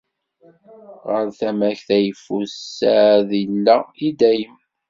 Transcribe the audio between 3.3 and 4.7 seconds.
illa i dayem.